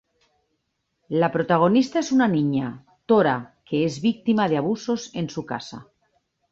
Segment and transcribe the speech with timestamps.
[1.23, 2.73] La protagonista es una niña,
[3.05, 5.85] Tora, que es víctima de abusos en su casa.